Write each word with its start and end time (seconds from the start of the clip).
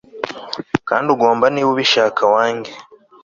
Kandi 0.87 1.07
ugomba 1.15 1.45
niba 1.49 1.69
ubishaka 1.73 2.21
wange 2.33 2.71